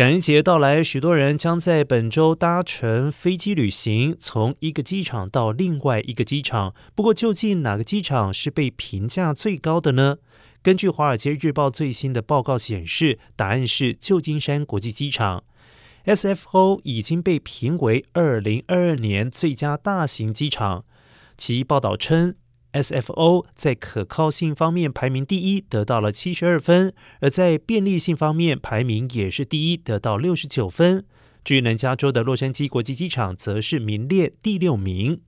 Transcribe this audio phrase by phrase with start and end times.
[0.00, 6.72] 感恩节到来，许多人将在本周搭乘飞机旅行，从一个机场到另外一个机场。
[6.94, 10.16] 不过，究竟哪个机场是被评价最高的呢？
[10.62, 15.44] 根据《华尔街日报》最新的报告显示，答案是旧金山国际机场。
[16.06, 20.86] SFO 已经被评为二零二二年最佳大型机场。
[21.36, 22.36] 其报道称。
[22.72, 26.90] SFO 在可靠性方面排名第一，得到了七十二分；
[27.20, 31.04] 而在便利性方面排名也是第一，得到六十九分。
[31.42, 35.22] 至于南加州的洛杉矶国际机场，则是名列第六名。